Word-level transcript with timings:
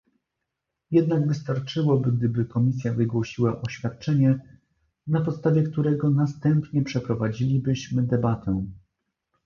Jednak 0.91 1.27
wystarczyłoby, 1.27 2.11
gdyby 2.11 2.45
Komisja 2.45 2.93
wygłosiła 2.93 3.61
oświadczenie, 3.61 4.57
na 5.07 5.21
podstawie 5.21 5.63
którego 5.63 6.09
następnie 6.09 6.83
przeprowadzilibyśmy 6.83 8.03
debatę 8.03 8.65